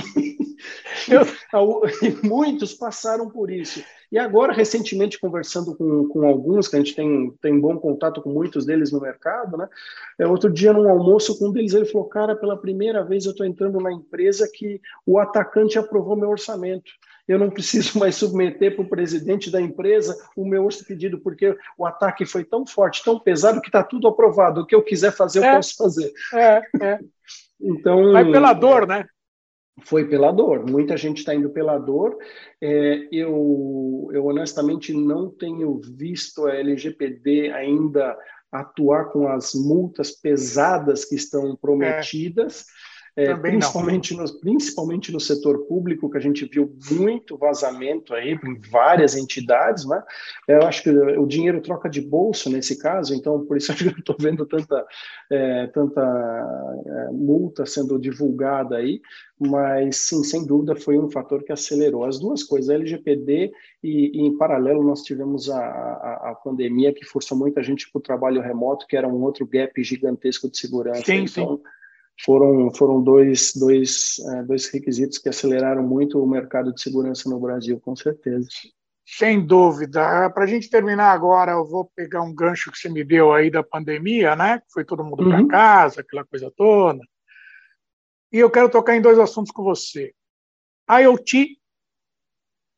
eu, 1.07 1.21
muitos 2.23 2.73
passaram 2.73 3.29
por 3.29 3.51
isso. 3.51 3.83
E 4.11 4.17
agora, 4.17 4.51
recentemente, 4.51 5.19
conversando 5.19 5.75
com, 5.75 6.07
com 6.07 6.27
alguns, 6.27 6.67
que 6.67 6.75
a 6.75 6.79
gente 6.79 6.95
tem, 6.95 7.31
tem 7.41 7.59
bom 7.59 7.77
contato 7.77 8.21
com 8.21 8.31
muitos 8.31 8.65
deles 8.65 8.91
no 8.91 8.99
mercado, 8.99 9.55
né? 9.55 9.69
É, 10.17 10.25
outro 10.25 10.51
dia, 10.51 10.73
num 10.73 10.89
almoço 10.89 11.37
com 11.37 11.49
um 11.49 11.51
deles, 11.51 11.73
ele 11.73 11.85
falou: 11.85 12.07
Cara, 12.07 12.35
pela 12.35 12.57
primeira 12.57 13.03
vez 13.03 13.25
eu 13.25 13.31
estou 13.31 13.45
entrando 13.45 13.79
na 13.79 13.93
empresa 13.93 14.49
que 14.51 14.81
o 15.05 15.19
atacante 15.19 15.77
aprovou 15.77 16.15
meu 16.15 16.29
orçamento 16.29 16.91
eu 17.29 17.37
não 17.37 17.49
preciso 17.51 17.99
mais 17.99 18.15
submeter 18.15 18.75
para 18.75 18.83
o 18.83 18.89
presidente 18.89 19.51
da 19.51 19.61
empresa 19.61 20.17
o 20.35 20.43
meu 20.43 20.67
pedido, 20.85 21.19
porque 21.19 21.55
o 21.77 21.85
ataque 21.85 22.25
foi 22.25 22.43
tão 22.43 22.65
forte, 22.65 23.03
tão 23.03 23.19
pesado, 23.19 23.61
que 23.61 23.69
está 23.69 23.83
tudo 23.83 24.07
aprovado. 24.07 24.61
O 24.61 24.65
que 24.65 24.73
eu 24.73 24.83
quiser 24.83 25.11
fazer, 25.11 25.39
eu 25.39 25.43
é, 25.43 25.55
posso 25.55 25.75
fazer. 25.77 26.11
É, 26.33 26.61
é. 26.81 26.99
Então, 27.61 28.13
Vai 28.13 28.31
pela 28.31 28.53
dor, 28.53 28.87
né? 28.87 29.05
foi 29.83 30.07
pela 30.07 30.31
dor. 30.31 30.69
Muita 30.69 30.97
gente 30.97 31.19
está 31.19 31.33
indo 31.33 31.49
pela 31.51 31.77
dor. 31.77 32.17
É, 32.61 33.07
eu, 33.11 34.09
eu 34.11 34.25
honestamente 34.25 34.91
não 34.93 35.29
tenho 35.29 35.79
visto 35.95 36.47
a 36.47 36.55
LGPD 36.55 37.51
ainda 37.51 38.17
atuar 38.51 39.05
com 39.11 39.27
as 39.27 39.53
multas 39.53 40.11
pesadas 40.11 41.05
que 41.05 41.15
estão 41.15 41.55
prometidas. 41.55 42.61
É. 42.61 42.88
É, 43.15 43.33
principalmente, 43.35 44.15
no, 44.15 44.39
principalmente 44.39 45.11
no 45.11 45.19
setor 45.19 45.65
público, 45.65 46.09
que 46.09 46.17
a 46.17 46.21
gente 46.21 46.45
viu 46.45 46.71
muito 46.91 47.37
vazamento 47.37 48.13
aí 48.13 48.33
em 48.33 48.59
várias 48.71 49.15
entidades, 49.15 49.85
né? 49.85 50.01
Eu 50.47 50.63
acho 50.63 50.83
que 50.83 50.89
o 50.89 51.25
dinheiro 51.25 51.61
troca 51.61 51.89
de 51.89 52.01
bolso 52.01 52.49
nesse 52.49 52.77
caso, 52.77 53.13
então 53.13 53.45
por 53.45 53.57
isso 53.57 53.71
eu 53.83 53.91
estou 53.91 54.15
vendo 54.19 54.45
tanta, 54.45 54.85
é, 55.29 55.67
tanta 55.67 56.01
é, 56.85 57.11
multa 57.11 57.65
sendo 57.65 57.99
divulgada 57.99 58.77
aí, 58.77 59.01
mas 59.39 59.97
sim, 59.97 60.23
sem 60.23 60.45
dúvida 60.45 60.75
foi 60.75 60.99
um 60.99 61.09
fator 61.09 61.43
que 61.43 61.51
acelerou 61.51 62.05
as 62.05 62.19
duas 62.19 62.43
coisas, 62.43 62.69
a 62.69 62.75
LGPD 62.75 63.51
e, 63.83 64.17
e 64.17 64.21
em 64.21 64.37
paralelo 64.37 64.83
nós 64.83 65.01
tivemos 65.01 65.49
a, 65.49 65.59
a, 65.59 66.31
a, 66.31 66.35
pandemia 66.35 66.93
que 66.93 67.05
forçou 67.05 67.37
muita 67.37 67.63
gente 67.63 67.89
para 67.89 67.99
o 67.99 68.03
trabalho 68.03 68.41
remoto, 68.41 68.85
que 68.85 68.97
era 68.97 69.07
um 69.07 69.21
outro 69.23 69.47
gap 69.47 69.81
gigantesco 69.81 70.49
de 70.49 70.57
segurança. 70.57 71.05
Sim, 71.05 71.23
então, 71.23 71.57
sim 71.57 71.63
foram, 72.23 72.73
foram 72.73 73.01
dois, 73.01 73.53
dois, 73.55 74.19
é, 74.19 74.43
dois 74.43 74.69
requisitos 74.69 75.17
que 75.17 75.29
aceleraram 75.29 75.83
muito 75.83 76.21
o 76.21 76.27
mercado 76.27 76.73
de 76.73 76.81
segurança 76.81 77.29
no 77.29 77.39
Brasil, 77.39 77.79
com 77.79 77.95
certeza. 77.95 78.47
Sem 79.05 79.43
dúvida. 79.43 80.29
Para 80.29 80.43
a 80.43 80.47
gente 80.47 80.69
terminar 80.69 81.11
agora, 81.11 81.53
eu 81.53 81.65
vou 81.65 81.89
pegar 81.95 82.21
um 82.21 82.33
gancho 82.33 82.71
que 82.71 82.77
você 82.77 82.89
me 82.89 83.03
deu 83.03 83.33
aí 83.33 83.49
da 83.49 83.63
pandemia, 83.63 84.35
né? 84.35 84.61
Foi 84.71 84.85
todo 84.85 85.03
mundo 85.03 85.23
uhum. 85.23 85.47
para 85.47 85.47
casa, 85.47 86.01
aquela 86.01 86.23
coisa 86.23 86.51
toda. 86.55 86.99
E 88.31 88.37
eu 88.37 88.51
quero 88.51 88.69
tocar 88.69 88.95
em 88.95 89.01
dois 89.01 89.17
assuntos 89.17 89.51
com 89.51 89.63
você. 89.63 90.13
IoT 90.87 91.57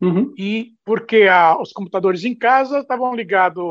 uhum. 0.01 0.33
e 0.37 0.73
porque 0.85 1.23
a, 1.23 1.59
os 1.59 1.73
computadores 1.73 2.23
em 2.23 2.35
casa 2.35 2.79
estavam 2.79 3.13
ligados 3.13 3.63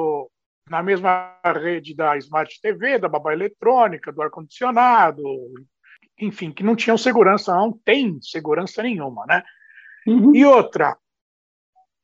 na 0.70 0.84
mesma 0.84 1.36
rede 1.44 1.96
da 1.96 2.16
Smart 2.16 2.60
TV, 2.62 2.96
da 2.96 3.08
babá 3.08 3.32
eletrônica, 3.32 4.12
do 4.12 4.22
ar-condicionado, 4.22 5.24
enfim, 6.16 6.52
que 6.52 6.62
não 6.62 6.76
tinham 6.76 6.96
segurança, 6.96 7.52
não 7.52 7.72
tem 7.72 8.22
segurança 8.22 8.80
nenhuma, 8.80 9.26
né? 9.26 9.42
Uhum. 10.06 10.32
E 10.32 10.46
outra, 10.46 10.96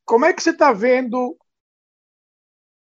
como 0.04 0.24
é 0.24 0.32
que 0.32 0.42
você 0.42 0.50
está 0.50 0.72
vendo 0.72 1.36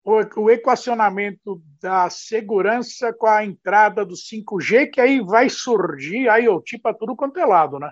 o, 0.05 0.21
o, 0.41 0.51
equacionamento 0.51 1.61
da 1.83 2.09
segurança 2.11 3.13
com 3.13 3.27
a 3.27 3.45
entrada 3.45 4.05
do 4.05 4.15
5G, 4.15 4.89
que 4.93 5.01
aí 5.01 5.21
vai 5.21 5.49
surgir 5.49 6.29
IoT 6.29 6.79
para 6.79 6.95
tudo 6.95 7.17
quanto 7.17 7.41
é 7.41 7.45
lado, 7.45 7.81
né? 7.81 7.91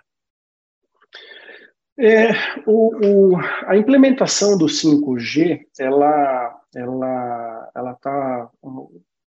É, 1.99 2.31
o, 2.67 3.35
o, 3.35 3.37
a 3.67 3.77
implementação 3.77 4.57
do 4.57 4.67
5G, 4.67 5.67
ela 5.79 6.61
ela 6.75 7.54
ela 7.75 7.93
está 7.93 8.51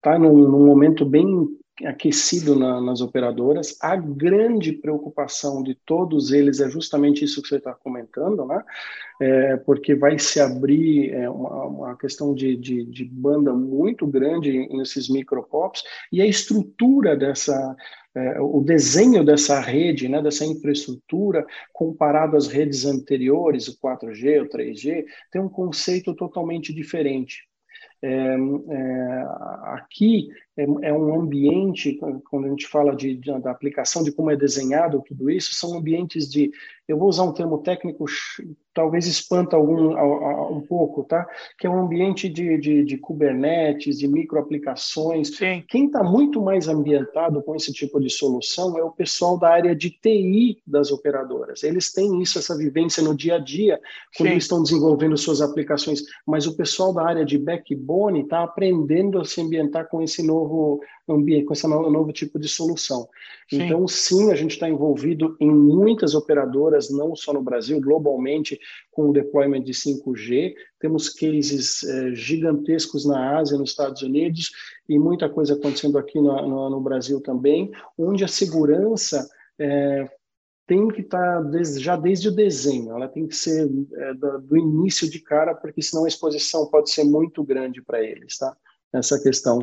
tá 0.01 0.17
num, 0.17 0.33
num, 0.33 0.65
momento 0.65 1.05
bem 1.05 1.47
aquecido 1.85 2.57
na, 2.57 2.81
nas 2.81 3.01
operadoras. 3.01 3.77
A 3.81 3.95
grande 3.95 4.73
preocupação 4.73 5.61
de 5.61 5.75
todos 5.85 6.31
eles 6.31 6.59
é 6.59 6.69
justamente 6.69 7.23
isso 7.23 7.41
que 7.41 7.49
você 7.49 7.57
está 7.57 7.73
comentando, 7.73 8.45
né? 8.45 8.63
É, 9.19 9.57
porque 9.57 9.95
vai 9.95 10.17
se 10.17 10.39
abrir 10.39 11.11
é, 11.11 11.29
uma, 11.29 11.65
uma, 11.65 11.97
questão 11.97 12.33
de, 12.33 12.55
de, 12.55 12.85
de, 12.85 13.03
banda 13.05 13.51
muito 13.51 14.05
grande 14.05 14.67
nesses 14.69 15.09
micropops 15.09 15.83
e 16.11 16.21
a 16.21 16.25
estrutura 16.25 17.15
dessa 17.15 17.75
é, 18.17 18.41
o 18.41 18.61
desenho 18.61 19.23
dessa 19.23 19.59
rede, 19.59 20.09
né, 20.09 20.21
dessa 20.21 20.43
infraestrutura, 20.43 21.45
comparado 21.71 22.35
às 22.35 22.47
redes 22.47 22.83
anteriores, 22.83 23.67
o 23.67 23.79
4G, 23.79 24.41
o 24.41 24.49
3G, 24.49 25.05
tem 25.31 25.39
um 25.39 25.49
conceito 25.49 26.15
totalmente 26.15 26.73
diferente. 26.73 27.47
É, 28.01 28.07
é, 28.09 29.23
aqui 29.73 30.29
é, 30.57 30.63
é, 30.89 30.93
um 30.93 31.21
ambiente, 31.21 31.99
quando 32.29 32.45
a 32.45 32.49
gente 32.49 32.67
fala 32.67 32.95
de, 32.95 33.15
de, 33.15 33.39
da 33.39 33.51
aplicação, 33.51 34.03
de 34.03 34.11
como 34.11 34.31
é 34.31 34.35
desenhado 34.35 35.03
tudo 35.07 35.29
isso, 35.29 35.53
são 35.53 35.77
ambientes 35.77 36.27
de, 36.27 36.51
eu 36.87 36.97
vou 36.97 37.09
usar 37.09 37.23
um 37.23 37.33
termo 37.33 37.59
técnico, 37.59 38.05
talvez 38.73 39.05
espanta 39.08 39.55
algum 39.55 39.91
um 40.51 40.62
pouco, 40.62 41.03
tá? 41.03 41.27
Que 41.60 41.67
é 41.67 41.69
um 41.69 41.82
ambiente 41.82 42.29
de, 42.29 42.58
de, 42.58 42.84
de 42.86 42.97
Kubernetes, 42.97 43.99
de 43.99 44.08
microaplicações. 44.08 45.36
Sim. 45.36 45.63
Quem 45.67 45.88
está 45.88 46.01
muito 46.01 46.41
mais 46.41 46.67
ambientado 46.67 47.43
com 47.43 47.55
esse 47.55 47.73
tipo 47.73 47.99
de 47.99 48.10
solução 48.10 48.77
é 48.77 48.84
o 48.84 48.91
pessoal 48.91 49.38
da 49.38 49.49
área 49.49 49.75
de 49.75 49.89
TI 49.89 50.62
das 50.65 50.91
operadoras. 50.91 51.63
Eles 51.63 51.91
têm 51.91 52.21
isso, 52.21 52.39
essa 52.39 52.58
vivência 52.58 53.03
no 53.03 53.15
dia 53.15 53.36
a 53.36 53.39
dia, 53.39 53.82
quando 54.15 54.29
Sim. 54.29 54.38
estão 54.38 54.63
desenvolvendo 54.63 55.17
suas 55.17 55.41
aplicações. 55.41 56.03
Mas 56.25 56.47
o 56.47 56.55
pessoal 56.55 56.93
da 56.93 57.05
área 57.05 57.25
de 57.25 57.38
backbone 57.38 58.21
está 58.21 58.43
aprendendo 58.43 59.19
a 59.19 59.25
se 59.25 59.41
ambientar 59.41 59.89
com 59.89 60.01
esse 60.01 60.25
novo 60.25 60.46
ambiente, 61.07 61.45
com 61.45 61.53
esse 61.53 61.67
novo 61.67 62.12
tipo 62.12 62.39
de 62.39 62.47
solução. 62.47 63.07
Sim. 63.49 63.63
Então, 63.63 63.88
sim, 63.88 64.31
a 64.31 64.36
gente 64.36 64.51
está 64.51 64.67
envolvido 64.67 65.36
em 65.39 65.49
muitas 65.49 66.15
operadoras, 66.15 66.89
não 66.89 67.15
só 67.15 67.33
no 67.33 67.41
Brasil, 67.41 67.79
globalmente, 67.79 68.60
com 68.91 69.10
o 69.10 69.13
deployment 69.13 69.63
de 69.63 69.73
5G. 69.73 70.53
Temos 70.79 71.10
cases 71.10 71.83
eh, 71.83 72.13
gigantescos 72.13 73.05
na 73.05 73.38
Ásia, 73.38 73.57
nos 73.57 73.71
Estados 73.71 74.01
Unidos, 74.01 74.51
e 74.88 74.97
muita 74.99 75.29
coisa 75.29 75.53
acontecendo 75.53 75.97
aqui 75.97 76.19
no, 76.19 76.47
no, 76.47 76.69
no 76.69 76.81
Brasil 76.81 77.21
também, 77.21 77.71
onde 77.97 78.23
a 78.23 78.27
segurança 78.27 79.27
eh, 79.60 80.07
tem 80.67 80.89
que 80.89 80.99
estar 81.01 81.41
tá 81.41 81.49
desde, 81.49 81.79
já 81.79 81.95
desde 81.95 82.27
o 82.27 82.36
desenho, 82.36 82.91
ela 82.91 83.07
tem 83.07 83.25
que 83.25 83.36
ser 83.36 83.71
é, 83.95 84.13
do, 84.13 84.41
do, 84.41 84.57
início 84.57 85.10
de 85.10 85.19
cara, 85.19 85.55
porque 85.55 85.81
senão 85.81 86.03
a 86.03 86.10
exposição 86.10 86.69
pode 86.69 86.91
ser 86.91 87.05
muito 87.05 87.41
grande 87.41 87.81
para 87.81 88.03
eles, 88.03 88.38
tá? 88.38 88.55
Essa 88.93 89.21
questão. 89.21 89.60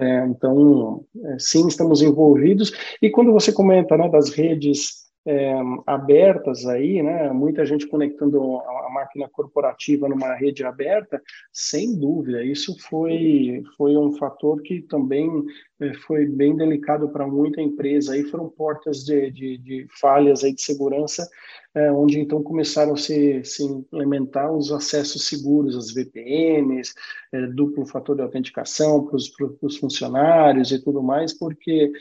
É, 0.00 0.26
então, 0.26 1.04
é, 1.24 1.36
sim, 1.38 1.66
estamos 1.66 2.02
envolvidos. 2.02 2.72
E 3.02 3.10
quando 3.10 3.32
você 3.32 3.52
comenta 3.52 3.96
né, 3.96 4.08
das 4.08 4.30
redes 4.30 5.07
é, 5.30 5.52
abertas 5.86 6.64
aí, 6.64 7.02
né, 7.02 7.30
muita 7.30 7.66
gente 7.66 7.86
conectando 7.86 8.56
a, 8.60 8.88
máquina 8.88 9.28
corporativa 9.28 10.08
numa 10.08 10.34
rede 10.34 10.64
aberta, 10.64 11.22
sem 11.52 11.94
dúvida, 11.94 12.42
isso 12.42 12.74
foi, 12.88 13.62
foi 13.76 13.94
um 13.94 14.12
fator 14.16 14.62
que 14.62 14.80
também 14.80 15.30
é, 15.78 15.92
foi 15.92 16.24
bem 16.24 16.56
delicado 16.56 17.10
para 17.10 17.26
muita 17.26 17.60
empresa. 17.60 18.14
Aí 18.14 18.24
foram 18.24 18.48
portas 18.48 19.04
de, 19.04 19.30
de, 19.30 19.58
de 19.58 19.86
falhas 20.00 20.42
aí 20.42 20.54
de 20.54 20.62
segurança, 20.62 21.28
é, 21.74 21.92
onde 21.92 22.18
então 22.18 22.42
começaram 22.42 22.94
a 22.94 22.96
se, 22.96 23.44
se 23.44 23.62
implementar 23.62 24.50
os 24.50 24.72
acessos 24.72 25.28
seguros, 25.28 25.76
as 25.76 25.92
VPNs, 25.92 26.94
é, 27.32 27.46
duplo 27.48 27.84
fator 27.84 28.16
de 28.16 28.22
autenticação 28.22 29.04
para 29.04 29.16
os 29.62 29.76
funcionários 29.76 30.72
e 30.72 30.82
tudo 30.82 31.02
mais, 31.02 31.32
porque 31.32 31.92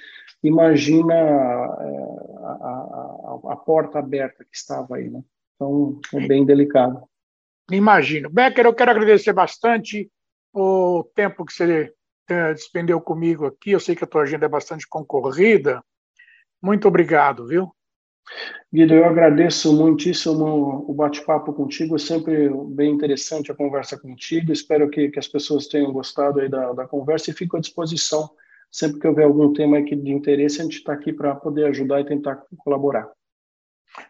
imagina 0.43 1.13
é, 1.13 1.97
a, 2.43 2.51
a, 2.51 3.39
a, 3.53 3.55
porta 3.55 3.99
aberta 3.99 4.43
que 4.43 4.55
estava 4.55 4.95
aí, 4.95 5.09
né? 5.09 5.21
Então, 5.55 5.99
é 6.13 6.27
bem 6.27 6.45
delicado. 6.45 7.01
Imagino. 7.71 8.29
Becker, 8.29 8.65
eu 8.65 8.73
quero 8.73 8.91
agradecer 8.91 9.33
bastante 9.33 10.09
o 10.53 11.03
tempo 11.15 11.45
que 11.45 11.53
você 11.53 11.93
é, 12.29 12.53
despendeu 12.53 13.01
comigo 13.01 13.45
aqui. 13.45 13.71
Eu 13.71 13.79
sei 13.79 13.95
que 13.95 14.03
a 14.03 14.07
tua 14.07 14.21
agenda 14.21 14.45
é 14.45 14.49
bastante 14.49 14.87
concorrida. 14.87 15.83
Muito 16.61 16.87
obrigado, 16.87 17.47
viu? 17.47 17.71
Guido, 18.71 18.93
eu 18.93 19.05
agradeço 19.05 19.73
muitíssimo 19.73 20.85
o 20.87 20.93
bate-papo 20.93 21.53
contigo, 21.53 21.95
é 21.95 21.99
sempre 21.99 22.49
bem 22.75 22.91
interessante 22.91 23.51
a 23.51 23.55
conversa 23.55 23.97
contigo. 23.97 24.51
Espero 24.51 24.89
que, 24.89 25.09
que 25.09 25.19
as 25.19 25.27
pessoas 25.27 25.67
tenham 25.67 25.93
gostado 25.93 26.41
aí 26.41 26.49
da, 26.49 26.73
da 26.73 26.87
conversa 26.87 27.31
e 27.31 27.33
fico 27.33 27.55
à 27.55 27.59
disposição 27.59 28.29
Sempre 28.71 28.99
que 28.99 29.07
houver 29.07 29.25
algum 29.25 29.53
tema 29.53 29.79
aqui 29.79 29.95
de 29.95 30.11
interesse, 30.11 30.59
a 30.59 30.63
gente 30.63 30.77
está 30.77 30.93
aqui 30.93 31.13
para 31.13 31.35
poder 31.35 31.65
ajudar 31.67 32.01
e 32.01 32.05
tentar 32.05 32.43
colaborar. 32.57 33.09